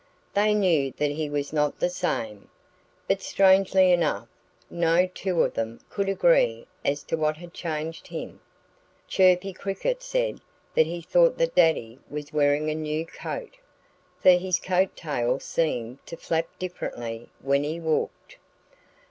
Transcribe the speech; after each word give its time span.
They 0.33 0.55
knew 0.55 0.91
that 0.97 1.11
he 1.11 1.29
was 1.29 1.53
not 1.53 1.79
the 1.79 1.87
same. 1.87 2.49
But 3.07 3.21
strangely 3.21 3.91
enough, 3.91 4.27
no 4.67 5.05
two 5.05 5.43
of 5.43 5.53
them 5.53 5.79
could 5.91 6.09
agree 6.09 6.65
as 6.83 7.03
to 7.03 7.15
what 7.15 7.37
had 7.37 7.53
changed 7.53 8.07
him. 8.07 8.41
Chirpy 9.07 9.53
Cricket 9.53 10.01
said 10.01 10.39
that 10.73 10.87
he 10.87 11.03
thought 11.03 11.37
that 11.37 11.53
Daddy 11.53 11.99
was 12.09 12.33
wearing 12.33 12.71
a 12.71 12.73
new 12.73 13.05
coat, 13.05 13.57
for 14.19 14.31
his 14.31 14.57
coat 14.59 14.95
tails 14.95 15.43
seemed 15.43 16.03
to 16.07 16.17
flap 16.17 16.47
differently 16.57 17.29
when 17.39 17.63
he 17.63 17.79
walked. 17.79 18.39